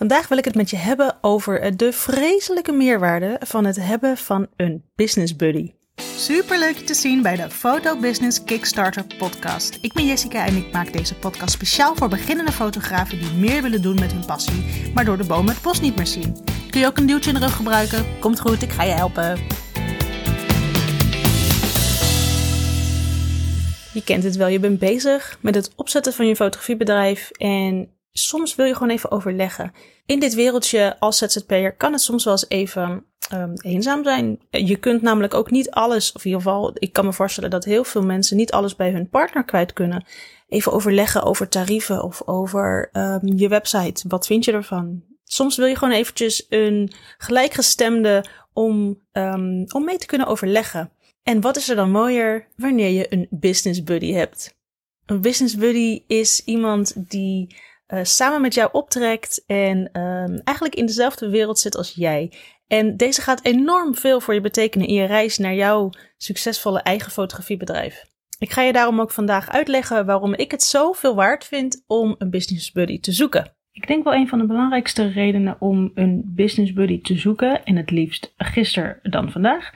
Vandaag 0.00 0.28
wil 0.28 0.38
ik 0.38 0.44
het 0.44 0.54
met 0.54 0.70
je 0.70 0.76
hebben 0.76 1.18
over 1.20 1.76
de 1.76 1.92
vreselijke 1.92 2.72
meerwaarde 2.72 3.36
van 3.40 3.64
het 3.64 3.76
hebben 3.76 4.16
van 4.16 4.46
een 4.56 4.84
business 4.94 5.36
buddy. 5.36 5.72
Super 6.16 6.58
leuk 6.58 6.76
je 6.76 6.84
te 6.84 6.94
zien 6.94 7.22
bij 7.22 7.36
de 7.36 7.50
Photo 7.50 7.98
Business 7.98 8.44
Kickstarter 8.44 9.04
podcast. 9.18 9.78
Ik 9.80 9.92
ben 9.92 10.06
Jessica 10.06 10.46
en 10.46 10.56
ik 10.56 10.72
maak 10.72 10.92
deze 10.92 11.14
podcast 11.14 11.52
speciaal 11.52 11.94
voor 11.96 12.08
beginnende 12.08 12.52
fotografen 12.52 13.18
die 13.18 13.32
meer 13.32 13.62
willen 13.62 13.82
doen 13.82 13.94
met 13.94 14.12
hun 14.12 14.26
passie, 14.26 14.90
maar 14.94 15.04
door 15.04 15.16
de 15.16 15.26
bomen 15.26 15.54
het 15.54 15.62
bos 15.62 15.80
niet 15.80 15.96
meer 15.96 16.06
zien. 16.06 16.36
Kun 16.70 16.80
je 16.80 16.86
ook 16.86 16.98
een 16.98 17.06
duwtje 17.06 17.30
in 17.30 17.36
de 17.38 17.42
rug 17.46 17.56
gebruiken? 17.56 18.18
Komt 18.20 18.40
goed, 18.40 18.62
ik 18.62 18.70
ga 18.70 18.82
je 18.82 18.92
helpen. 18.92 19.38
Je 23.92 24.02
kent 24.04 24.22
het 24.22 24.36
wel, 24.36 24.48
je 24.48 24.60
bent 24.60 24.78
bezig 24.78 25.38
met 25.40 25.54
het 25.54 25.72
opzetten 25.76 26.12
van 26.12 26.26
je 26.26 26.36
fotografiebedrijf 26.36 27.30
en 27.30 27.98
soms 28.12 28.54
wil 28.54 28.66
je 28.66 28.72
gewoon 28.72 28.90
even 28.90 29.10
overleggen. 29.10 29.72
In 30.06 30.20
dit 30.20 30.34
wereldje 30.34 30.96
als 30.98 31.18
ZZP'er 31.18 31.76
kan 31.76 31.92
het 31.92 32.00
soms 32.00 32.24
wel 32.24 32.32
eens 32.32 32.48
even 32.48 33.04
um, 33.32 33.52
eenzaam 33.62 34.04
zijn. 34.04 34.38
Je 34.50 34.76
kunt 34.76 35.02
namelijk 35.02 35.34
ook 35.34 35.50
niet 35.50 35.70
alles, 35.70 36.12
of 36.12 36.24
in 36.24 36.30
ieder 36.30 36.42
geval, 36.42 36.70
ik 36.74 36.92
kan 36.92 37.04
me 37.04 37.12
voorstellen 37.12 37.50
dat 37.50 37.64
heel 37.64 37.84
veel 37.84 38.02
mensen 38.02 38.36
niet 38.36 38.52
alles 38.52 38.76
bij 38.76 38.90
hun 38.90 39.08
partner 39.08 39.44
kwijt 39.44 39.72
kunnen. 39.72 40.04
Even 40.48 40.72
overleggen 40.72 41.22
over 41.22 41.48
tarieven 41.48 42.02
of 42.02 42.22
over 42.26 42.88
um, 42.92 43.38
je 43.38 43.48
website. 43.48 44.08
Wat 44.08 44.26
vind 44.26 44.44
je 44.44 44.52
ervan? 44.52 45.02
Soms 45.24 45.56
wil 45.56 45.66
je 45.66 45.76
gewoon 45.76 45.94
eventjes 45.94 46.46
een 46.48 46.92
gelijkgestemde 47.18 48.24
om, 48.52 49.00
um, 49.12 49.64
om 49.68 49.84
mee 49.84 49.98
te 49.98 50.06
kunnen 50.06 50.26
overleggen. 50.26 50.92
En 51.22 51.40
wat 51.40 51.56
is 51.56 51.68
er 51.68 51.76
dan 51.76 51.90
mooier 51.90 52.48
wanneer 52.56 52.90
je 52.90 53.12
een 53.12 53.26
business 53.30 53.82
buddy 53.82 54.12
hebt? 54.12 54.58
Een 55.06 55.20
business 55.20 55.56
buddy 55.56 56.02
is 56.06 56.44
iemand 56.44 57.10
die 57.10 57.56
uh, 57.90 58.00
samen 58.02 58.40
met 58.40 58.54
jou 58.54 58.68
optrekt 58.72 59.44
en 59.46 60.00
um, 60.00 60.40
eigenlijk 60.44 60.76
in 60.76 60.86
dezelfde 60.86 61.28
wereld 61.28 61.58
zit 61.58 61.76
als 61.76 61.92
jij. 61.94 62.32
En 62.66 62.96
deze 62.96 63.20
gaat 63.20 63.44
enorm 63.44 63.94
veel 63.94 64.20
voor 64.20 64.34
je 64.34 64.40
betekenen 64.40 64.86
in 64.86 64.94
je 64.94 65.04
reis 65.04 65.38
naar 65.38 65.54
jouw 65.54 65.90
succesvolle 66.16 66.80
eigen 66.80 67.12
fotografiebedrijf. 67.12 68.04
Ik 68.38 68.50
ga 68.50 68.62
je 68.62 68.72
daarom 68.72 69.00
ook 69.00 69.10
vandaag 69.10 69.50
uitleggen 69.50 70.06
waarom 70.06 70.34
ik 70.34 70.50
het 70.50 70.62
zoveel 70.62 71.14
waard 71.14 71.44
vind 71.44 71.84
om 71.86 72.14
een 72.18 72.30
business 72.30 72.72
buddy 72.72 73.00
te 73.00 73.12
zoeken. 73.12 73.52
Ik 73.72 73.86
denk 73.86 74.04
wel 74.04 74.14
een 74.14 74.28
van 74.28 74.38
de 74.38 74.46
belangrijkste 74.46 75.08
redenen 75.08 75.56
om 75.58 75.90
een 75.94 76.22
business 76.24 76.72
buddy 76.72 77.00
te 77.00 77.18
zoeken, 77.18 77.64
en 77.64 77.76
het 77.76 77.90
liefst 77.90 78.34
gisteren 78.36 78.98
dan 79.02 79.30
vandaag, 79.30 79.70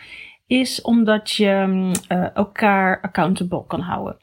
is 0.46 0.82
omdat 0.82 1.30
je 1.30 1.66
uh, 2.08 2.36
elkaar 2.36 3.00
accountable 3.00 3.66
kan 3.66 3.80
houden. 3.80 4.16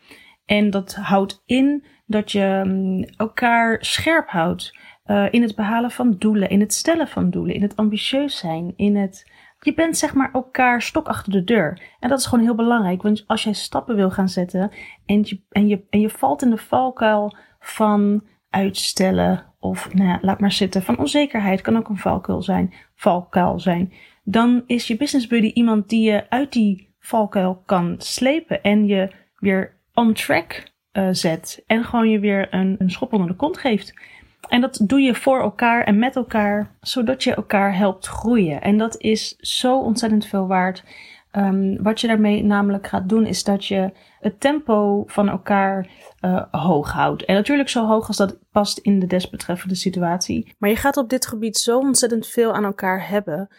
En 0.45 0.69
dat 0.69 0.95
houdt 0.95 1.43
in 1.45 1.85
dat 2.05 2.31
je 2.31 2.61
um, 2.65 3.03
elkaar 3.03 3.77
scherp 3.79 4.29
houdt 4.29 4.77
uh, 5.05 5.27
in 5.31 5.41
het 5.41 5.55
behalen 5.55 5.91
van 5.91 6.15
doelen, 6.17 6.49
in 6.49 6.59
het 6.59 6.73
stellen 6.73 7.07
van 7.07 7.29
doelen, 7.29 7.55
in 7.55 7.61
het 7.61 7.75
ambitieus 7.75 8.37
zijn, 8.37 8.73
in 8.75 8.95
het. 8.95 9.31
Je 9.59 9.73
bent 9.73 9.97
zeg 9.97 10.13
maar 10.13 10.31
elkaar 10.31 10.81
stok 10.81 11.07
achter 11.07 11.31
de 11.31 11.43
deur. 11.43 11.81
En 11.99 12.09
dat 12.09 12.19
is 12.19 12.25
gewoon 12.25 12.43
heel 12.43 12.55
belangrijk, 12.55 13.01
want 13.01 13.23
als 13.27 13.43
jij 13.43 13.53
stappen 13.53 13.95
wil 13.95 14.11
gaan 14.11 14.29
zetten 14.29 14.71
en 15.05 15.21
je, 15.23 15.41
en 15.49 15.67
je, 15.67 15.85
en 15.89 15.99
je 15.99 16.09
valt 16.09 16.41
in 16.41 16.49
de 16.49 16.57
valkuil 16.57 17.35
van 17.59 18.23
uitstellen 18.49 19.45
of 19.59 19.93
nou 19.93 20.17
laat 20.21 20.39
maar 20.39 20.51
zitten, 20.51 20.83
van 20.83 20.97
onzekerheid 20.97 21.61
kan 21.61 21.77
ook 21.77 21.89
een 21.89 21.97
valkuil 21.97 22.41
zijn, 22.41 22.73
valkuil 22.95 23.59
zijn, 23.59 23.93
dan 24.23 24.63
is 24.65 24.87
je 24.87 24.97
business 24.97 25.27
buddy 25.27 25.51
iemand 25.53 25.89
die 25.89 26.11
je 26.11 26.29
uit 26.29 26.51
die 26.51 26.95
valkuil 26.99 27.61
kan 27.65 27.95
slepen 27.97 28.61
en 28.61 28.85
je 28.85 29.11
weer 29.35 29.79
track 30.09 30.63
uh, 30.93 31.07
zet 31.11 31.63
en 31.67 31.83
gewoon 31.83 32.09
je 32.09 32.19
weer 32.19 32.53
een, 32.53 32.75
een 32.79 32.91
schop 32.91 33.13
onder 33.13 33.27
de 33.27 33.35
kont 33.35 33.57
geeft. 33.57 33.93
En 34.49 34.61
dat 34.61 34.81
doe 34.83 35.01
je 35.01 35.15
voor 35.15 35.41
elkaar 35.41 35.83
en 35.83 35.99
met 35.99 36.15
elkaar, 36.15 36.75
zodat 36.81 37.23
je 37.23 37.35
elkaar 37.35 37.77
helpt 37.77 38.07
groeien. 38.07 38.61
En 38.61 38.77
dat 38.77 38.99
is 38.99 39.35
zo 39.37 39.79
ontzettend 39.79 40.25
veel 40.25 40.47
waard. 40.47 40.83
Um, 41.35 41.83
wat 41.83 42.01
je 42.01 42.07
daarmee 42.07 42.43
namelijk 42.43 42.87
gaat 42.87 43.09
doen, 43.09 43.25
is 43.25 43.43
dat 43.43 43.65
je 43.65 43.91
het 44.19 44.39
tempo 44.39 45.03
van 45.07 45.29
elkaar 45.29 45.87
uh, 46.21 46.43
hoog 46.51 46.91
houdt. 46.91 47.25
En 47.25 47.35
natuurlijk 47.35 47.69
zo 47.69 47.85
hoog 47.85 48.07
als 48.07 48.17
dat 48.17 48.37
past 48.51 48.77
in 48.77 48.99
de 48.99 49.07
desbetreffende 49.07 49.75
situatie. 49.75 50.55
Maar 50.57 50.69
je 50.69 50.75
gaat 50.75 50.97
op 50.97 51.09
dit 51.09 51.27
gebied 51.27 51.57
zo 51.57 51.79
ontzettend 51.79 52.27
veel 52.27 52.53
aan 52.53 52.63
elkaar 52.63 53.09
hebben 53.09 53.49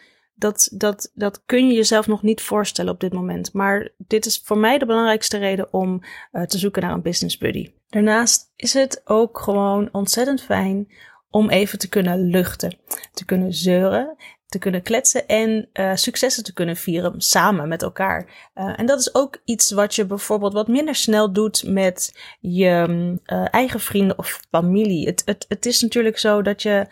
dat, 0.43 0.69
dat, 0.71 1.11
dat 1.13 1.41
kun 1.45 1.67
je 1.67 1.73
jezelf 1.73 2.07
nog 2.07 2.21
niet 2.21 2.41
voorstellen 2.41 2.93
op 2.93 2.99
dit 2.99 3.13
moment. 3.13 3.53
Maar 3.53 3.89
dit 3.97 4.25
is 4.25 4.41
voor 4.43 4.57
mij 4.57 4.77
de 4.77 4.85
belangrijkste 4.85 5.37
reden 5.37 5.73
om 5.73 6.01
uh, 6.31 6.43
te 6.43 6.57
zoeken 6.57 6.81
naar 6.81 6.93
een 6.93 7.01
business 7.01 7.37
buddy. 7.37 7.71
Daarnaast 7.89 8.51
is 8.55 8.73
het 8.73 9.01
ook 9.05 9.39
gewoon 9.39 9.89
ontzettend 9.91 10.41
fijn 10.41 10.91
om 11.29 11.49
even 11.49 11.79
te 11.79 11.89
kunnen 11.89 12.19
luchten, 12.19 12.77
te 13.13 13.25
kunnen 13.25 13.53
zeuren, 13.53 14.15
te 14.53 14.59
kunnen 14.59 14.81
kletsen 14.81 15.27
en 15.27 15.69
uh, 15.73 15.91
successen 15.95 16.43
te 16.43 16.53
kunnen 16.53 16.75
vieren 16.75 17.21
samen 17.21 17.67
met 17.67 17.81
elkaar. 17.81 18.51
Uh, 18.55 18.79
en 18.79 18.85
dat 18.85 18.99
is 18.99 19.15
ook 19.15 19.41
iets 19.45 19.71
wat 19.71 19.95
je 19.95 20.05
bijvoorbeeld 20.05 20.53
wat 20.53 20.67
minder 20.67 20.95
snel 20.95 21.33
doet 21.33 21.63
met 21.67 22.19
je 22.39 22.87
uh, 23.25 23.45
eigen 23.51 23.79
vrienden 23.79 24.17
of 24.17 24.39
familie. 24.51 25.05
Het, 25.05 25.21
het, 25.25 25.45
het 25.47 25.65
is 25.65 25.81
natuurlijk 25.81 26.17
zo 26.17 26.41
dat 26.41 26.61
je 26.61 26.87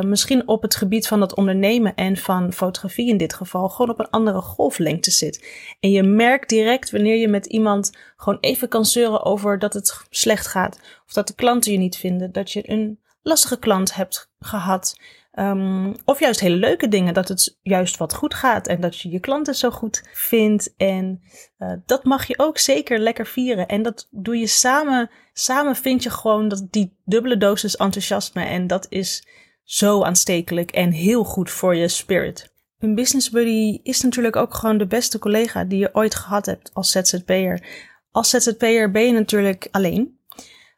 misschien 0.00 0.48
op 0.48 0.62
het 0.62 0.74
gebied 0.76 1.06
van 1.06 1.20
het 1.20 1.34
ondernemen 1.34 1.94
en 1.94 2.16
van 2.16 2.52
fotografie 2.52 3.08
in 3.08 3.16
dit 3.16 3.34
geval 3.34 3.68
gewoon 3.68 3.90
op 3.90 3.98
een 3.98 4.10
andere 4.10 4.40
golflengte 4.40 5.10
zit. 5.10 5.48
En 5.80 5.90
je 5.90 6.02
merkt 6.02 6.48
direct 6.48 6.90
wanneer 6.90 7.16
je 7.16 7.28
met 7.28 7.46
iemand 7.46 7.96
gewoon 8.16 8.38
even 8.40 8.68
kan 8.68 8.84
zeuren 8.84 9.24
over 9.24 9.58
dat 9.58 9.74
het 9.74 10.06
slecht 10.10 10.46
gaat. 10.46 10.78
Of 11.06 11.12
dat 11.12 11.26
de 11.26 11.34
klanten 11.34 11.72
je 11.72 11.78
niet 11.78 11.96
vinden. 11.96 12.32
Dat 12.32 12.52
je 12.52 12.70
een 12.70 12.98
lastige 13.22 13.58
klant 13.58 13.94
hebt 13.94 14.30
gehad. 14.38 14.96
Um, 15.38 15.94
of 16.04 16.20
juist 16.20 16.40
hele 16.40 16.56
leuke 16.56 16.88
dingen, 16.88 17.14
dat 17.14 17.28
het 17.28 17.58
juist 17.62 17.96
wat 17.96 18.14
goed 18.14 18.34
gaat 18.34 18.66
en 18.66 18.80
dat 18.80 19.00
je 19.00 19.10
je 19.10 19.20
klanten 19.20 19.54
zo 19.54 19.70
goed 19.70 20.02
vindt. 20.12 20.74
En 20.76 21.20
uh, 21.58 21.72
dat 21.86 22.04
mag 22.04 22.26
je 22.26 22.38
ook 22.38 22.58
zeker 22.58 22.98
lekker 22.98 23.26
vieren. 23.26 23.66
En 23.68 23.82
dat 23.82 24.08
doe 24.10 24.36
je 24.36 24.46
samen. 24.46 25.10
Samen 25.32 25.76
vind 25.76 26.02
je 26.02 26.10
gewoon 26.10 26.48
dat 26.48 26.66
die 26.70 26.96
dubbele 27.04 27.36
dosis 27.36 27.76
enthousiasme. 27.76 28.44
En 28.44 28.66
dat 28.66 28.86
is 28.88 29.26
zo 29.64 30.02
aanstekelijk 30.02 30.70
en 30.70 30.90
heel 30.90 31.24
goed 31.24 31.50
voor 31.50 31.76
je 31.76 31.88
spirit. 31.88 32.52
Een 32.78 32.94
business 32.94 33.30
buddy 33.30 33.80
is 33.82 34.02
natuurlijk 34.02 34.36
ook 34.36 34.54
gewoon 34.54 34.78
de 34.78 34.86
beste 34.86 35.18
collega 35.18 35.64
die 35.64 35.78
je 35.78 35.94
ooit 35.94 36.14
gehad 36.14 36.46
hebt 36.46 36.70
als 36.74 36.90
ZZP'er. 36.90 37.62
Als 38.10 38.30
ZZP'er 38.30 38.90
ben 38.90 39.06
je 39.06 39.12
natuurlijk 39.12 39.68
alleen, 39.70 40.18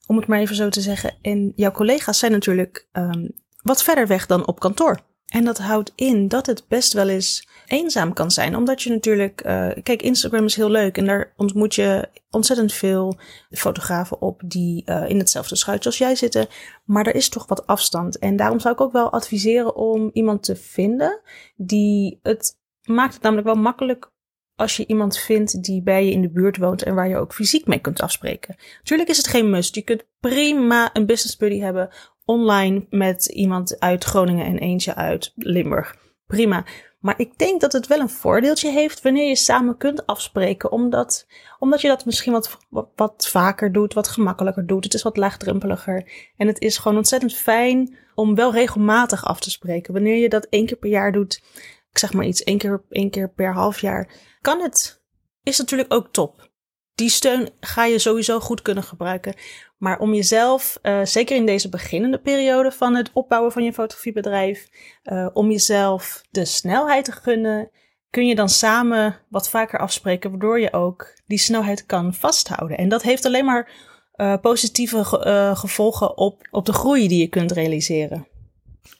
om 0.06 0.16
het 0.16 0.26
maar 0.26 0.38
even 0.38 0.56
zo 0.56 0.68
te 0.68 0.80
zeggen. 0.80 1.14
En 1.22 1.52
jouw 1.56 1.70
collega's 1.70 2.18
zijn 2.18 2.32
natuurlijk 2.32 2.88
um, 2.92 3.39
wat 3.62 3.82
verder 3.82 4.06
weg 4.06 4.26
dan 4.26 4.46
op 4.46 4.60
kantoor. 4.60 4.98
En 5.26 5.44
dat 5.44 5.58
houdt 5.58 5.92
in 5.94 6.28
dat 6.28 6.46
het 6.46 6.64
best 6.68 6.92
wel 6.92 7.08
eens 7.08 7.48
eenzaam 7.66 8.12
kan 8.12 8.30
zijn. 8.30 8.56
Omdat 8.56 8.82
je 8.82 8.90
natuurlijk, 8.90 9.46
uh, 9.46 9.68
kijk, 9.82 10.02
Instagram 10.02 10.44
is 10.44 10.56
heel 10.56 10.70
leuk 10.70 10.96
en 10.96 11.06
daar 11.06 11.32
ontmoet 11.36 11.74
je 11.74 12.08
ontzettend 12.30 12.72
veel 12.72 13.18
fotografen 13.50 14.20
op 14.20 14.42
die 14.44 14.82
uh, 14.86 15.08
in 15.08 15.18
hetzelfde 15.18 15.56
schuitje 15.56 15.88
als 15.88 15.98
jij 15.98 16.14
zitten. 16.14 16.46
Maar 16.84 17.06
er 17.06 17.14
is 17.14 17.28
toch 17.28 17.46
wat 17.46 17.66
afstand. 17.66 18.18
En 18.18 18.36
daarom 18.36 18.60
zou 18.60 18.74
ik 18.74 18.80
ook 18.80 18.92
wel 18.92 19.12
adviseren 19.12 19.76
om 19.76 20.10
iemand 20.12 20.42
te 20.42 20.56
vinden 20.56 21.20
die 21.56 22.18
het 22.22 22.58
maakt 22.82 23.14
het 23.14 23.22
namelijk 23.22 23.46
wel 23.46 23.56
makkelijk 23.56 24.10
als 24.56 24.76
je 24.76 24.86
iemand 24.86 25.18
vindt 25.18 25.62
die 25.62 25.82
bij 25.82 26.04
je 26.04 26.10
in 26.10 26.20
de 26.20 26.30
buurt 26.30 26.56
woont 26.56 26.82
en 26.82 26.94
waar 26.94 27.08
je 27.08 27.16
ook 27.16 27.34
fysiek 27.34 27.66
mee 27.66 27.78
kunt 27.78 28.00
afspreken. 28.00 28.56
Natuurlijk 28.78 29.08
is 29.08 29.16
het 29.16 29.26
geen 29.26 29.50
must. 29.50 29.74
Je 29.74 29.82
kunt 29.82 30.04
prima 30.20 30.90
een 30.92 31.06
business 31.06 31.36
buddy 31.36 31.58
hebben 31.58 31.88
online 32.24 32.86
met 32.90 33.26
iemand 33.26 33.80
uit 33.80 34.04
Groningen 34.04 34.46
en 34.46 34.58
eentje 34.58 34.94
uit 34.94 35.32
Limburg. 35.36 35.96
Prima. 36.26 36.64
Maar 37.00 37.14
ik 37.18 37.38
denk 37.38 37.60
dat 37.60 37.72
het 37.72 37.86
wel 37.86 38.00
een 38.00 38.08
voordeeltje 38.08 38.70
heeft 38.70 39.02
wanneer 39.02 39.28
je 39.28 39.36
samen 39.36 39.76
kunt 39.76 40.06
afspreken. 40.06 40.72
Omdat, 40.72 41.26
omdat 41.58 41.80
je 41.80 41.88
dat 41.88 42.04
misschien 42.04 42.32
wat, 42.32 42.58
wat, 42.94 43.28
vaker 43.28 43.72
doet, 43.72 43.94
wat 43.94 44.08
gemakkelijker 44.08 44.66
doet. 44.66 44.84
Het 44.84 44.94
is 44.94 45.02
wat 45.02 45.16
laagdrempeliger. 45.16 46.30
En 46.36 46.46
het 46.46 46.60
is 46.60 46.78
gewoon 46.78 46.96
ontzettend 46.96 47.34
fijn 47.34 47.96
om 48.14 48.34
wel 48.34 48.52
regelmatig 48.52 49.24
af 49.24 49.40
te 49.40 49.50
spreken. 49.50 49.92
Wanneer 49.92 50.16
je 50.16 50.28
dat 50.28 50.46
één 50.50 50.66
keer 50.66 50.76
per 50.76 50.90
jaar 50.90 51.12
doet, 51.12 51.42
ik 51.90 51.98
zeg 51.98 52.12
maar 52.12 52.24
iets, 52.24 52.42
één 52.42 52.58
keer, 52.58 52.82
één 52.88 53.10
keer 53.10 53.30
per 53.30 53.52
half 53.52 53.80
jaar, 53.80 54.08
kan 54.40 54.60
het. 54.60 55.02
Is 55.42 55.58
natuurlijk 55.58 55.92
ook 55.92 56.12
top. 56.12 56.50
Die 56.94 57.10
steun 57.10 57.50
ga 57.60 57.84
je 57.84 57.98
sowieso 57.98 58.40
goed 58.40 58.62
kunnen 58.62 58.84
gebruiken. 58.84 59.34
Maar 59.80 59.98
om 59.98 60.14
jezelf, 60.14 60.78
uh, 60.82 61.04
zeker 61.04 61.36
in 61.36 61.46
deze 61.46 61.68
beginnende 61.68 62.18
periode 62.18 62.70
van 62.70 62.94
het 62.94 63.10
opbouwen 63.12 63.52
van 63.52 63.64
je 63.64 63.72
fotografiebedrijf, 63.72 64.68
uh, 65.04 65.28
om 65.32 65.50
jezelf 65.50 66.22
de 66.30 66.44
snelheid 66.44 67.04
te 67.04 67.12
gunnen, 67.12 67.70
kun 68.10 68.26
je 68.26 68.34
dan 68.34 68.48
samen 68.48 69.18
wat 69.28 69.48
vaker 69.48 69.78
afspreken, 69.78 70.30
waardoor 70.30 70.60
je 70.60 70.72
ook 70.72 71.14
die 71.26 71.38
snelheid 71.38 71.86
kan 71.86 72.14
vasthouden. 72.14 72.78
En 72.78 72.88
dat 72.88 73.02
heeft 73.02 73.24
alleen 73.24 73.44
maar 73.44 73.70
uh, 74.16 74.36
positieve 74.40 75.04
ge 75.04 75.52
gevolgen 75.54 76.16
op, 76.16 76.48
op 76.50 76.66
de 76.66 76.72
groei 76.72 77.08
die 77.08 77.20
je 77.20 77.28
kunt 77.28 77.52
realiseren. 77.52 78.26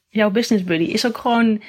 Jouw 0.08 0.30
business 0.30 0.64
buddy 0.64 0.84
is 0.84 1.06
ook 1.06 1.18
gewoon 1.18 1.62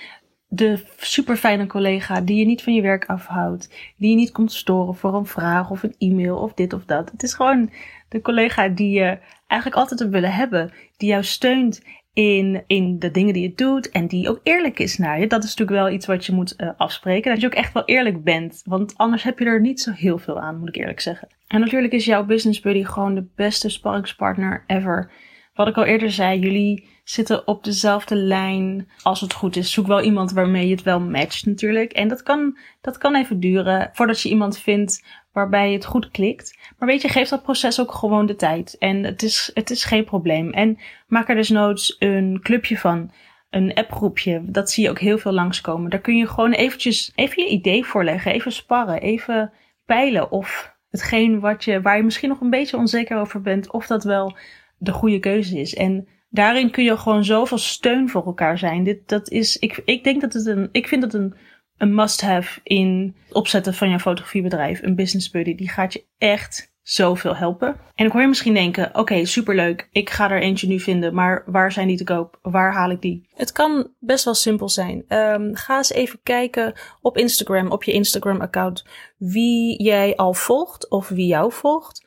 de 0.53 0.80
super 0.98 1.36
fijne 1.36 1.68
collega 1.68 2.21
die 2.21 2.38
je 2.38 2.45
niet 2.45 2.63
van 2.63 2.74
je 2.74 2.81
werk 2.81 3.06
afhoudt, 3.06 3.94
die 3.98 4.09
je 4.09 4.15
niet 4.15 4.31
komt 4.31 4.51
storen 4.51 4.95
voor 4.95 5.13
een 5.13 5.25
vraag 5.25 5.69
of 5.69 5.83
een 5.83 5.95
e-mail 5.98 6.38
of 6.38 6.53
dit 6.53 6.74
of 6.74 6.86
dat. 6.86 7.12
Het 7.12 7.24
is 7.24 7.33
gewoon 7.33 7.69
de 8.09 8.21
collega 8.21 8.68
die 8.68 8.89
je 8.89 9.18
eigenlijk 9.48 9.81
altijd 9.81 10.00
hebt 10.00 10.12
willen 10.12 10.33
hebben, 10.33 10.71
die 10.98 11.09
jou 11.09 11.24
steunt 11.24 11.81
in, 12.13 12.63
in 12.68 13.00
de 13.00 13.12
dingen 13.12 13.33
die 13.33 13.42
je 13.42 13.56
doet 13.56 13.89
en 13.89 14.07
die 14.07 14.30
ook 14.30 14.39
eerlijk 14.44 14.80
is 14.80 14.98
naar 14.98 15.19
je. 15.19 15.27
Dat 15.27 15.44
is 15.44 15.56
natuurlijk 15.56 15.86
wel 15.86 15.95
iets 15.95 16.06
wat 16.06 16.25
je 16.25 16.33
moet 16.33 16.54
uh, 16.57 16.69
afspreken. 16.77 17.31
Dat 17.31 17.42
je 17.42 17.47
ook 17.47 17.54
echt 17.54 17.74
wel 17.74 17.86
eerlijk 17.86 18.24
bent, 18.24 18.62
want 18.65 18.97
anders 18.97 19.24
heb 19.24 19.39
je 19.39 19.45
er 19.45 19.62
niet 19.62 19.81
zo 19.81 19.92
heel 19.92 20.18
veel 20.18 20.39
aan, 20.39 20.59
moet 20.59 20.68
ik 20.69 20.75
eerlijk 20.75 21.00
zeggen. 21.00 21.27
En 21.47 21.59
natuurlijk 21.59 21.94
is 21.94 22.06
jouw 22.06 22.25
business 22.25 22.59
buddy 22.59 22.83
gewoon 22.83 23.15
de 23.15 23.27
beste 23.36 23.69
sparringspartner 23.69 24.63
ever. 24.68 25.12
Wat 25.53 25.68
ik 25.68 25.77
al 25.77 25.83
eerder 25.83 26.12
zei, 26.12 26.39
jullie 26.39 26.88
zitten 27.03 27.48
op 27.48 27.63
dezelfde 27.63 28.15
lijn. 28.15 28.89
Als 29.01 29.21
het 29.21 29.33
goed 29.33 29.56
is, 29.56 29.71
zoek 29.71 29.88
wel 29.88 30.01
iemand 30.01 30.31
waarmee 30.31 30.68
je 30.68 30.74
het 30.74 30.83
wel 30.83 31.00
matcht 31.00 31.45
natuurlijk. 31.45 31.92
En 31.92 32.07
dat 32.07 32.24
kan, 32.24 32.57
dat 32.81 32.98
kan 32.98 33.15
even 33.15 33.39
duren 33.39 33.89
voordat 33.94 34.21
je 34.21 34.30
iemand 34.30 34.57
vindt 34.57 35.03
waarbij 35.31 35.74
het 35.74 35.86
goed 35.86 36.12
klikt. 36.12 36.57
Maar 36.77 36.88
weet 36.88 37.01
je, 37.01 37.07
geef 37.07 37.30
dat 37.30 37.44
proces 37.44 37.81
ook 37.81 37.92
gewoon 37.92 38.25
de 38.25 38.36
tijd. 38.36 38.77
En 38.77 39.03
het 39.03 39.24
is, 39.24 39.51
het 39.53 39.69
is 39.69 39.83
geen 39.83 40.03
probleem. 40.03 40.51
En 40.51 40.77
maak 41.07 41.30
er 41.30 41.36
dus 41.36 41.50
noods 41.50 41.95
een 42.00 42.39
clubje 42.42 42.77
van. 42.77 43.12
Een 43.50 43.74
appgroepje, 43.74 44.42
dat 44.45 44.71
zie 44.71 44.83
je 44.83 44.89
ook 44.89 45.00
heel 45.00 45.18
veel 45.18 45.31
langskomen. 45.31 45.89
Daar 45.89 46.00
kun 46.00 46.18
je 46.18 46.27
gewoon 46.27 46.51
eventjes 46.51 47.12
even 47.15 47.44
je 47.44 47.50
idee 47.50 47.86
voorleggen, 47.86 48.33
even 48.33 48.51
sparren, 48.51 49.01
even 49.01 49.51
peilen 49.86 50.31
of 50.31 50.75
hetgeen 50.89 51.39
wat 51.39 51.63
je, 51.63 51.81
waar 51.81 51.97
je 51.97 52.04
misschien 52.04 52.30
nog 52.30 52.42
een 52.42 52.50
beetje 52.50 52.77
onzeker 52.77 53.18
over 53.18 53.42
bent, 53.42 53.71
of 53.71 53.88
dat 53.88 54.04
wel 54.04 54.38
de 54.81 54.92
goede 54.92 55.19
keuze 55.19 55.60
is. 55.60 55.75
En 55.75 56.07
daarin 56.30 56.72
kun 56.72 56.83
je 56.83 56.98
gewoon 56.98 57.24
zoveel 57.24 57.57
steun 57.57 58.10
voor 58.10 58.25
elkaar 58.25 58.57
zijn. 58.57 58.83
Dit, 58.83 59.07
dat 59.10 59.30
is, 59.30 59.57
ik, 59.57 59.81
ik 59.86 60.04
denk 60.04 60.22
dat 60.22 60.33
het 60.33 60.45
een, 60.45 60.69
ik 60.72 60.88
vind 60.88 61.04
het 61.04 61.13
een, 61.13 61.36
een 61.78 61.95
must-have 61.95 62.60
in 62.63 63.16
het 63.25 63.33
opzetten 63.33 63.74
van 63.74 63.89
je 63.89 64.00
fotografiebedrijf. 64.00 64.81
Een 64.81 64.95
business 64.95 65.30
buddy. 65.30 65.56
Die 65.56 65.69
gaat 65.69 65.94
je 65.94 66.06
echt 66.18 66.74
zoveel 66.81 67.36
helpen. 67.36 67.75
En 67.95 68.06
ik 68.06 68.12
hoor 68.12 68.22
je 68.22 68.28
misschien 68.28 68.54
denken, 68.54 68.95
oké, 68.95 69.25
superleuk. 69.25 69.88
Ik 69.92 70.10
ga 70.10 70.31
er 70.31 70.42
eentje 70.42 70.68
nu 70.68 70.80
vinden, 70.80 71.13
maar 71.13 71.44
waar 71.45 71.72
zijn 71.72 71.88
die 71.88 71.98
te 71.98 72.04
koop? 72.04 72.39
Waar 72.42 72.74
haal 72.74 72.89
ik 72.92 73.01
die? 73.01 73.30
Het 73.33 73.51
kan 73.51 73.94
best 74.00 74.25
wel 74.25 74.33
simpel 74.33 74.69
zijn. 74.69 75.04
Um, 75.07 75.56
ga 75.56 75.78
eens 75.78 75.92
even 75.92 76.19
kijken 76.24 76.74
op 77.01 77.18
Instagram, 77.18 77.72
op 77.72 77.83
je 77.83 77.92
Instagram-account, 77.92 78.86
wie 79.18 79.83
jij 79.83 80.16
al 80.16 80.33
volgt 80.33 80.89
of 80.89 81.10
wie 81.10 81.28
jou 81.28 81.51
volgt. 81.51 82.06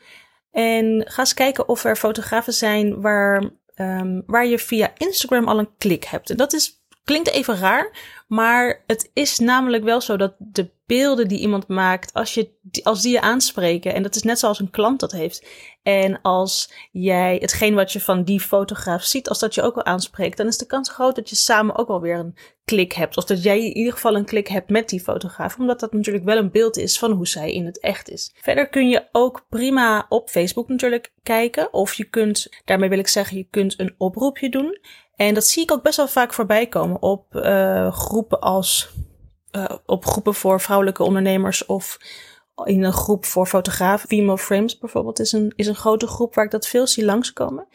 En 0.54 1.04
ga 1.08 1.20
eens 1.20 1.34
kijken 1.34 1.68
of 1.68 1.84
er 1.84 1.96
fotografen 1.96 2.52
zijn 2.52 3.00
waar, 3.00 3.50
um, 3.76 4.22
waar 4.26 4.46
je 4.46 4.58
via 4.58 4.92
Instagram 4.96 5.48
al 5.48 5.58
een 5.58 5.76
klik 5.78 6.04
hebt. 6.04 6.30
En 6.30 6.36
dat 6.36 6.52
is, 6.52 6.84
klinkt 7.04 7.30
even 7.30 7.58
raar, 7.58 7.96
maar 8.28 8.82
het 8.86 9.10
is 9.12 9.38
namelijk 9.38 9.84
wel 9.84 10.00
zo 10.00 10.16
dat 10.16 10.34
de 10.38 10.70
beelden 10.86 11.28
die 11.28 11.38
iemand 11.38 11.68
maakt, 11.68 12.12
als, 12.12 12.34
je, 12.34 12.50
als 12.82 13.02
die 13.02 13.12
je 13.12 13.20
aanspreken, 13.20 13.94
en 13.94 14.02
dat 14.02 14.16
is 14.16 14.22
net 14.22 14.38
zoals 14.38 14.60
een 14.60 14.70
klant 14.70 15.00
dat 15.00 15.12
heeft. 15.12 15.46
En 15.82 16.20
als 16.22 16.72
jij 16.92 17.36
hetgeen 17.40 17.74
wat 17.74 17.92
je 17.92 18.00
van 18.00 18.24
die 18.24 18.40
fotograaf 18.40 19.02
ziet, 19.02 19.28
als 19.28 19.38
dat 19.38 19.54
je 19.54 19.62
ook 19.62 19.74
wel 19.74 19.84
aanspreekt, 19.84 20.36
dan 20.36 20.46
is 20.46 20.58
de 20.58 20.66
kans 20.66 20.90
groot 20.90 21.14
dat 21.14 21.28
je 21.28 21.36
samen 21.36 21.76
ook 21.76 21.88
wel 21.88 22.00
weer 22.00 22.18
een 22.18 22.36
klik 22.64 22.92
hebt. 22.92 23.16
Of 23.16 23.24
dat 23.24 23.42
jij 23.42 23.58
in 23.58 23.76
ieder 23.76 23.92
geval 23.92 24.16
een 24.16 24.24
klik 24.24 24.48
hebt 24.48 24.70
met 24.70 24.88
die 24.88 25.00
fotograaf, 25.00 25.58
omdat 25.58 25.80
dat 25.80 25.92
natuurlijk 25.92 26.24
wel 26.24 26.36
een 26.36 26.50
beeld 26.50 26.76
is 26.76 26.98
van 26.98 27.10
hoe 27.10 27.26
zij 27.26 27.52
in 27.52 27.66
het 27.66 27.80
echt 27.80 28.10
is. 28.10 28.34
Verder 28.40 28.68
kun 28.68 28.88
je 28.88 29.08
ook 29.12 29.46
prima 29.48 30.06
op 30.08 30.30
Facebook 30.30 30.68
natuurlijk 30.68 31.12
kijken. 31.22 31.72
Of 31.72 31.94
je 31.94 32.04
kunt, 32.04 32.48
daarmee 32.64 32.88
wil 32.88 32.98
ik 32.98 33.08
zeggen, 33.08 33.36
je 33.36 33.46
kunt 33.50 33.80
een 33.80 33.94
oproepje 33.98 34.48
doen. 34.48 34.78
En 35.16 35.34
dat 35.34 35.46
zie 35.46 35.62
ik 35.62 35.72
ook 35.72 35.82
best 35.82 35.96
wel 35.96 36.08
vaak 36.08 36.32
voorbij 36.32 36.66
komen 36.66 37.02
op 37.02 37.34
uh, 37.34 37.92
groepen 37.92 38.40
als 38.40 38.90
uh, 39.52 39.64
op 39.86 40.04
groepen 40.04 40.34
voor 40.34 40.60
vrouwelijke 40.60 41.02
ondernemers 41.02 41.66
of 41.66 41.98
in 42.64 42.82
een 42.82 42.92
groep 42.92 43.24
voor 43.24 43.46
fotografen. 43.46 44.08
Female 44.08 44.38
Frames 44.38 44.78
bijvoorbeeld 44.78 45.18
is 45.18 45.32
een, 45.32 45.52
is 45.56 45.66
een 45.66 45.74
grote 45.74 46.06
groep 46.06 46.34
waar 46.34 46.44
ik 46.44 46.50
dat 46.50 46.66
veel 46.66 46.86
zie 46.86 47.04
langskomen. 47.04 47.66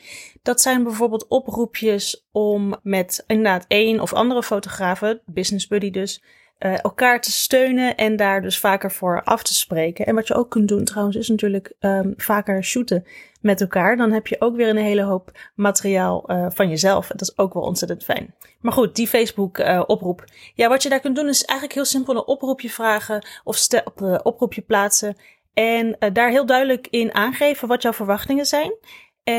Dat 0.41 0.61
zijn 0.61 0.83
bijvoorbeeld 0.83 1.27
oproepjes 1.27 2.27
om 2.31 2.75
met 2.83 3.23
inderdaad 3.27 3.65
één 3.67 3.99
of 3.99 4.13
andere 4.13 4.43
fotografen, 4.43 5.21
business 5.25 5.67
buddy 5.67 5.91
dus, 5.91 6.23
uh, 6.59 6.83
elkaar 6.83 7.21
te 7.21 7.31
steunen 7.31 7.95
en 7.95 8.15
daar 8.15 8.41
dus 8.41 8.59
vaker 8.59 8.91
voor 8.91 9.23
af 9.23 9.43
te 9.43 9.53
spreken. 9.53 10.05
En 10.05 10.15
wat 10.15 10.27
je 10.27 10.35
ook 10.35 10.49
kunt 10.49 10.67
doen 10.67 10.83
trouwens 10.83 11.17
is 11.17 11.27
natuurlijk 11.27 11.73
um, 11.79 12.13
vaker 12.17 12.63
shooten 12.63 13.05
met 13.41 13.61
elkaar. 13.61 13.97
Dan 13.97 14.11
heb 14.11 14.27
je 14.27 14.41
ook 14.41 14.55
weer 14.55 14.69
een 14.69 14.77
hele 14.77 15.03
hoop 15.03 15.31
materiaal 15.55 16.31
uh, 16.31 16.45
van 16.49 16.69
jezelf. 16.69 17.09
En 17.09 17.17
dat 17.17 17.29
is 17.29 17.37
ook 17.37 17.53
wel 17.53 17.63
ontzettend 17.63 18.03
fijn. 18.03 18.35
Maar 18.59 18.73
goed, 18.73 18.95
die 18.95 19.07
Facebook 19.07 19.57
uh, 19.57 19.83
oproep. 19.87 20.23
Ja, 20.53 20.69
wat 20.69 20.83
je 20.83 20.89
daar 20.89 20.99
kunt 20.99 21.15
doen 21.15 21.27
is 21.27 21.43
eigenlijk 21.43 21.73
heel 21.79 21.85
simpel 21.85 22.15
een 22.15 22.27
oproepje 22.27 22.69
vragen 22.69 23.27
of 23.43 23.55
stel, 23.55 23.81
op, 23.83 24.19
oproepje 24.23 24.61
plaatsen. 24.61 25.17
En 25.53 25.97
daar 26.13 26.29
heel 26.29 26.45
duidelijk 26.45 26.87
in 26.87 27.13
aangeven 27.13 27.67
wat 27.67 27.81
jouw 27.81 27.93
verwachtingen 27.93 28.45
zijn. 28.45 28.73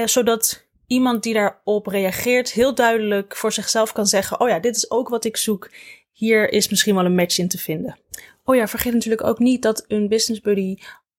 zodat 0.04 0.68
iemand 0.86 1.22
die 1.22 1.34
daarop 1.34 1.86
reageert 1.86 2.52
heel 2.52 2.74
duidelijk 2.74 3.36
voor 3.36 3.52
zichzelf 3.52 3.92
kan 3.92 4.06
zeggen: 4.06 4.40
Oh 4.40 4.48
ja, 4.48 4.58
dit 4.58 4.76
is 4.76 4.90
ook 4.90 5.08
wat 5.08 5.24
ik 5.24 5.36
zoek 5.36 5.70
hier 6.20 6.52
is 6.52 6.68
misschien 6.68 6.94
wel 6.94 7.04
een 7.04 7.14
match 7.14 7.38
in 7.38 7.48
te 7.48 7.58
vinden. 7.58 7.98
Oh 8.44 8.56
ja, 8.56 8.68
vergeet 8.68 8.92
natuurlijk 8.92 9.24
ook 9.24 9.38
niet 9.38 9.62
dat 9.62 9.84
een 9.88 10.08
business 10.08 10.40
buddy, 10.40 10.76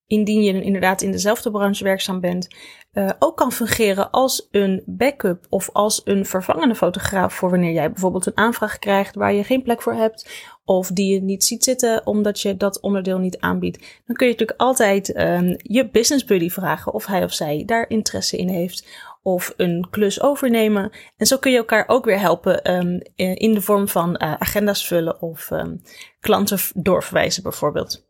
indien 0.08 0.44
je 0.44 0.62
inderdaad 0.62 1.02
in 1.02 1.12
dezelfde 1.12 1.52
branche 1.52 1.84
werkzaam 1.84 2.20
bent, 2.20 2.48
uh, 2.94 3.10
ook 3.20 3.38
kan 3.38 3.52
fungeren 3.52 4.12
als 4.12 4.48
een 4.52 4.84
backup 4.86 5.46
of 5.50 5.70
als 5.74 6.02
een 6.04 6.26
vervangende 6.26 6.76
fotograaf 6.76 7.34
voor 7.34 7.50
wanneer 7.50 7.72
jij 7.72 7.92
bijvoorbeeld 7.92 8.26
een 8.26 8.38
aanvraag 8.38 8.80
krijgt 8.80 9.16
waar 9.16 9.34
je 9.34 9.44
geen 9.44 9.64
plek 9.64 9.82
voor 9.82 9.94
hebt 9.94 10.30
of 10.66 10.88
die 10.88 11.14
je 11.14 11.22
niet 11.22 11.44
ziet 11.44 11.64
zitten 11.64 12.06
omdat 12.06 12.42
je 12.42 12.58
dat 12.58 12.80
onderdeel 12.80 13.18
niet 13.18 13.40
aanbiedt. 13.40 13.80
Dan 14.06 14.16
kun 14.16 14.28
je 14.28 14.32
natuurlijk 14.32 14.60
altijd 14.60 15.18
um, 15.18 15.56
je 15.58 15.90
business 15.90 16.26
buddy 16.26 16.50
vragen 16.50 16.94
of 16.94 17.06
hij 17.06 17.24
of 17.24 17.34
zij 17.34 17.64
daar 17.66 17.90
interesse 17.90 18.38
in 18.38 18.50
heeft 18.50 18.88
of 19.22 19.54
een 19.58 19.88
klus 19.90 20.22
overnemen. 20.22 20.92
En 21.18 21.26
zo 21.26 21.38
kun 21.38 21.52
je 21.52 21.58
elkaar 21.58 21.84
ook 21.88 22.06
weer 22.06 22.20
helpen 22.20 22.72
um, 22.72 23.02
in 23.16 23.54
de 23.54 23.62
vorm 23.62 23.88
van 23.88 24.10
uh, 24.10 24.34
agenda's 24.34 24.88
vullen 24.88 25.22
of 25.22 25.52
um, 25.52 25.82
klanten 26.20 26.60
doorverwijzen 26.74 27.44
bijvoorbeeld. 27.44 28.10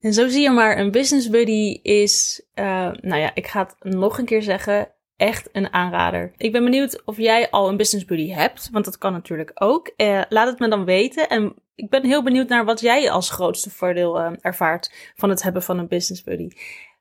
En 0.00 0.12
zo 0.12 0.28
zie 0.28 0.42
je 0.42 0.50
maar, 0.50 0.78
een 0.78 0.90
business 0.90 1.30
buddy 1.30 1.78
is, 1.82 2.46
uh, 2.54 2.64
nou 3.00 3.20
ja, 3.20 3.30
ik 3.34 3.46
ga 3.46 3.60
het 3.80 3.94
nog 3.94 4.18
een 4.18 4.24
keer 4.24 4.42
zeggen, 4.42 4.88
echt 5.16 5.48
een 5.52 5.72
aanrader. 5.72 6.32
Ik 6.36 6.52
ben 6.52 6.64
benieuwd 6.64 7.02
of 7.04 7.16
jij 7.16 7.50
al 7.50 7.68
een 7.68 7.76
business 7.76 8.06
buddy 8.06 8.30
hebt, 8.30 8.68
want 8.72 8.84
dat 8.84 8.98
kan 8.98 9.12
natuurlijk 9.12 9.50
ook. 9.54 9.92
Laat 10.28 10.46
het 10.46 10.58
me 10.58 10.68
dan 10.68 10.84
weten 10.84 11.28
en 11.28 11.54
ik 11.74 11.90
ben 11.90 12.04
heel 12.04 12.22
benieuwd 12.22 12.48
naar 12.48 12.64
wat 12.64 12.80
jij 12.80 13.10
als 13.10 13.30
grootste 13.30 13.70
voordeel 13.70 14.20
uh, 14.20 14.32
ervaart 14.40 15.12
van 15.14 15.30
het 15.30 15.42
hebben 15.42 15.62
van 15.62 15.78
een 15.78 15.88
business 15.88 16.22
buddy. 16.22 16.48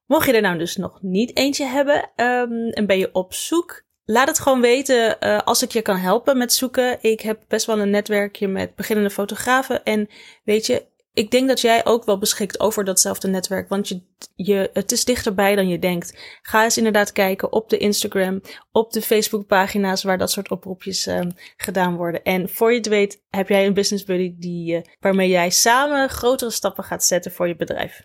Mocht 0.05 0.25
je 0.25 0.33
er 0.33 0.41
nou 0.41 0.57
dus 0.57 0.75
nog 0.75 1.01
niet 1.01 1.37
eentje 1.37 1.65
hebben 1.65 2.11
um, 2.15 2.69
en 2.69 2.85
ben 2.85 2.97
je 2.97 3.13
op 3.13 3.33
zoek, 3.33 3.83
laat 4.03 4.27
het 4.27 4.39
gewoon 4.39 4.61
weten 4.61 5.17
uh, 5.19 5.39
als 5.39 5.63
ik 5.63 5.71
je 5.71 5.81
kan 5.81 5.97
helpen 5.97 6.37
met 6.37 6.53
zoeken. 6.53 6.97
Ik 7.01 7.21
heb 7.21 7.43
best 7.47 7.65
wel 7.65 7.79
een 7.79 7.89
netwerkje 7.89 8.47
met 8.47 8.75
beginnende 8.75 9.09
fotografen. 9.09 9.83
En 9.83 10.09
weet 10.43 10.65
je, 10.65 10.85
ik 11.13 11.31
denk 11.31 11.47
dat 11.47 11.61
jij 11.61 11.85
ook 11.85 12.05
wel 12.05 12.17
beschikt 12.17 12.59
over 12.59 12.83
datzelfde 12.83 13.27
netwerk. 13.27 13.69
Want 13.69 13.87
je, 13.87 14.01
je, 14.35 14.69
het 14.73 14.91
is 14.91 15.05
dichterbij 15.05 15.55
dan 15.55 15.67
je 15.67 15.79
denkt. 15.79 16.39
Ga 16.41 16.63
eens 16.63 16.77
inderdaad 16.77 17.11
kijken 17.11 17.51
op 17.51 17.69
de 17.69 17.77
Instagram, 17.77 18.41
op 18.71 18.91
de 18.91 19.01
Facebook 19.01 19.47
pagina's 19.47 20.03
waar 20.03 20.17
dat 20.17 20.31
soort 20.31 20.51
oproepjes 20.51 21.07
um, 21.07 21.31
gedaan 21.57 21.95
worden. 21.95 22.23
En 22.23 22.49
voor 22.49 22.71
je 22.71 22.77
het 22.77 22.87
weet 22.87 23.23
heb 23.29 23.49
jij 23.49 23.65
een 23.65 23.73
business 23.73 24.03
buddy 24.03 24.35
die, 24.37 24.75
uh, 24.75 24.81
waarmee 24.99 25.29
jij 25.29 25.49
samen 25.49 26.09
grotere 26.09 26.51
stappen 26.51 26.83
gaat 26.83 27.03
zetten 27.03 27.31
voor 27.31 27.47
je 27.47 27.55
bedrijf. 27.55 28.03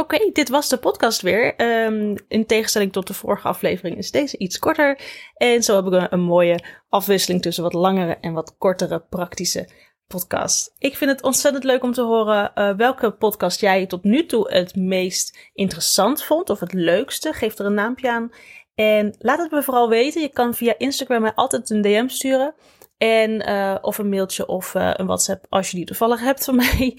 Oké, 0.00 0.30
dit 0.32 0.48
was 0.48 0.68
de 0.68 0.76
podcast 0.76 1.20
weer. 1.20 1.54
Um, 1.86 2.16
in 2.28 2.46
tegenstelling 2.46 2.92
tot 2.92 3.06
de 3.06 3.14
vorige 3.14 3.48
aflevering 3.48 3.96
is 3.96 4.10
deze 4.10 4.38
iets 4.38 4.58
korter. 4.58 4.98
En 5.34 5.62
zo 5.62 5.74
hebben 5.74 6.00
we 6.00 6.06
een 6.10 6.20
mooie 6.20 6.64
afwisseling 6.88 7.42
tussen 7.42 7.62
wat 7.62 7.72
langere 7.72 8.16
en 8.20 8.32
wat 8.32 8.54
kortere 8.58 9.00
praktische 9.00 9.68
podcasts. 10.06 10.70
Ik 10.78 10.96
vind 10.96 11.10
het 11.10 11.22
ontzettend 11.22 11.64
leuk 11.64 11.82
om 11.82 11.92
te 11.92 12.02
horen 12.02 12.52
uh, 12.54 12.76
welke 12.76 13.10
podcast 13.10 13.60
jij 13.60 13.86
tot 13.86 14.04
nu 14.04 14.26
toe 14.26 14.52
het 14.52 14.76
meest 14.76 15.50
interessant 15.52 16.22
vond 16.22 16.50
of 16.50 16.60
het 16.60 16.72
leukste. 16.72 17.32
Geef 17.32 17.58
er 17.58 17.66
een 17.66 17.74
naampje 17.74 18.10
aan. 18.10 18.30
En 18.74 19.14
laat 19.18 19.38
het 19.38 19.50
me 19.50 19.62
vooral 19.62 19.88
weten. 19.88 20.20
Je 20.20 20.28
kan 20.28 20.54
via 20.54 20.74
Instagram 20.78 21.22
mij 21.22 21.34
altijd 21.34 21.70
een 21.70 21.82
DM 21.82 22.08
sturen. 22.08 22.54
En, 22.98 23.50
uh, 23.50 23.76
of 23.80 23.98
een 23.98 24.08
mailtje 24.08 24.46
of 24.46 24.74
uh, 24.74 24.90
een 24.94 25.06
WhatsApp 25.06 25.46
als 25.48 25.70
je 25.70 25.76
die 25.76 25.86
toevallig 25.86 26.20
hebt 26.20 26.44
van 26.44 26.56
mij. 26.56 26.98